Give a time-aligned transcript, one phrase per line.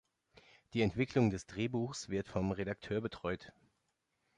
[0.73, 3.53] Die Entwicklung des Drehbuchs wird vom Redakteur betreut.